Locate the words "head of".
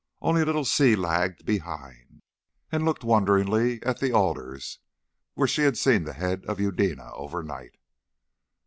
6.13-6.59